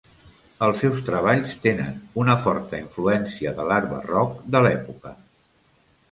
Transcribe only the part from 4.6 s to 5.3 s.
l'època.